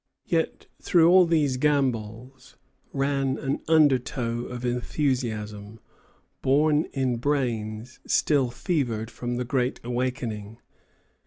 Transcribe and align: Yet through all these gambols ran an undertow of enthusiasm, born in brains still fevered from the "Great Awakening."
Yet 0.25 0.65
through 0.81 1.11
all 1.11 1.27
these 1.27 1.57
gambols 1.57 2.57
ran 2.91 3.37
an 3.37 3.59
undertow 3.67 4.45
of 4.45 4.65
enthusiasm, 4.65 5.79
born 6.41 6.85
in 6.85 7.17
brains 7.17 7.99
still 8.07 8.49
fevered 8.49 9.11
from 9.11 9.35
the 9.37 9.45
"Great 9.45 9.79
Awakening." 9.83 10.57